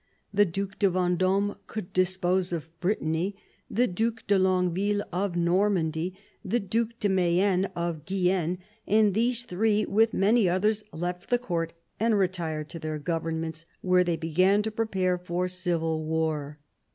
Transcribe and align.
The 0.33 0.45
Due 0.45 0.71
de 0.79 0.89
Vendome 0.89 1.57
could 1.67 1.93
dispose 1.93 2.51
of 2.51 2.69
Brittany, 2.81 3.35
the 3.69 3.85
Due 3.85 4.15
de 4.25 4.39
Longueville 4.39 5.03
of 5.11 5.35
Normandy, 5.35 6.15
the 6.43 6.59
Due 6.59 6.89
de 6.99 7.07
Mayenne 7.07 7.65
of 7.75 8.07
Guyenne; 8.07 8.57
and 8.87 9.13
these 9.13 9.43
three, 9.43 9.85
with 9.85 10.11
many 10.11 10.49
others, 10.49 10.83
left 10.91 11.29
the 11.29 11.37
Court 11.37 11.73
and 11.99 12.17
retired 12.17 12.67
to 12.69 12.79
their 12.79 12.97
governments, 12.97 13.67
where 13.81 14.03
they 14.03 14.17
began 14.17 14.63
to 14.63 14.71
prepare 14.71 15.19
for 15.19 15.47
civil 15.47 16.03
war. 16.03 16.57